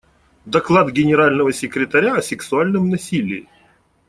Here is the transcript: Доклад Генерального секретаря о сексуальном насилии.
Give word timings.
Доклад 0.47 0.89
Генерального 0.89 1.53
секретаря 1.53 2.15
о 2.15 2.23
сексуальном 2.23 2.89
насилии. 2.89 3.47